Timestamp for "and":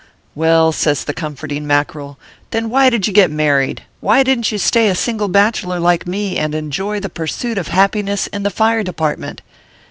6.39-6.55